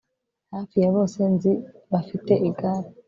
Hafi 0.53 0.75
ya 0.83 0.89
bose 0.95 1.19
nzi 1.33 1.51
bafite 1.91 2.33
igare 2.49 2.89